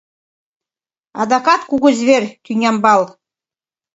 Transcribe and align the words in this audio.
Адакат 1.21 1.61
кугу 1.69 1.89
зверь 1.99 2.29
Тӱнямбал 2.43 3.01